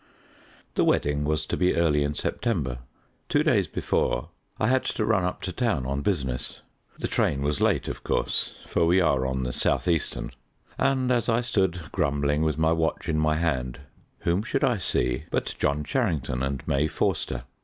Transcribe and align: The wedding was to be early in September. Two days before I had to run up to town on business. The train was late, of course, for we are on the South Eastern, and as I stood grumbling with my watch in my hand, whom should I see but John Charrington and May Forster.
The 0.73 0.83
wedding 0.83 1.25
was 1.25 1.45
to 1.45 1.55
be 1.55 1.75
early 1.75 2.03
in 2.03 2.15
September. 2.15 2.79
Two 3.29 3.43
days 3.43 3.67
before 3.67 4.29
I 4.59 4.65
had 4.67 4.83
to 4.85 5.05
run 5.05 5.23
up 5.23 5.43
to 5.43 5.51
town 5.51 5.85
on 5.85 6.01
business. 6.01 6.61
The 6.97 7.07
train 7.07 7.43
was 7.43 7.61
late, 7.61 7.87
of 7.87 8.03
course, 8.03 8.55
for 8.65 8.87
we 8.87 8.99
are 8.99 9.27
on 9.27 9.43
the 9.43 9.53
South 9.53 9.87
Eastern, 9.87 10.31
and 10.79 11.11
as 11.11 11.29
I 11.29 11.41
stood 11.41 11.79
grumbling 11.91 12.41
with 12.41 12.57
my 12.57 12.71
watch 12.71 13.07
in 13.07 13.19
my 13.19 13.35
hand, 13.35 13.81
whom 14.21 14.41
should 14.41 14.63
I 14.63 14.77
see 14.77 15.25
but 15.29 15.53
John 15.59 15.83
Charrington 15.83 16.41
and 16.41 16.67
May 16.67 16.87
Forster. 16.87 17.43